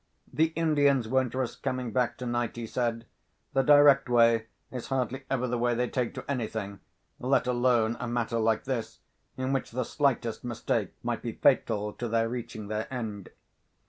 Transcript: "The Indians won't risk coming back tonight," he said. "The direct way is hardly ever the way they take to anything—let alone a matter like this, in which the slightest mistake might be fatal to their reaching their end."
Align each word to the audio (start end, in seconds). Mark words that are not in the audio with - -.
"The 0.33 0.45
Indians 0.55 1.07
won't 1.07 1.35
risk 1.35 1.61
coming 1.61 1.91
back 1.91 2.17
tonight," 2.17 2.55
he 2.55 2.65
said. 2.65 3.05
"The 3.53 3.61
direct 3.61 4.09
way 4.09 4.47
is 4.71 4.87
hardly 4.87 5.25
ever 5.29 5.45
the 5.47 5.59
way 5.59 5.75
they 5.75 5.87
take 5.87 6.15
to 6.15 6.25
anything—let 6.27 7.45
alone 7.45 7.97
a 7.99 8.07
matter 8.07 8.39
like 8.39 8.63
this, 8.63 9.01
in 9.37 9.53
which 9.53 9.69
the 9.69 9.83
slightest 9.83 10.43
mistake 10.43 10.91
might 11.03 11.21
be 11.21 11.33
fatal 11.33 11.93
to 11.93 12.07
their 12.07 12.27
reaching 12.27 12.67
their 12.67 12.91
end." 12.91 13.29